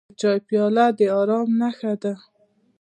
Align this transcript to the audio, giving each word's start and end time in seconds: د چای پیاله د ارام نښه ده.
د 0.09 0.11
چای 0.21 0.37
پیاله 0.47 0.85
د 0.97 0.99
ارام 1.19 1.49
نښه 1.59 1.93
ده. 2.01 2.13